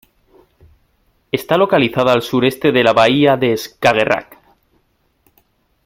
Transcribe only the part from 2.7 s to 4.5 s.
de la bahía de Skagerrak.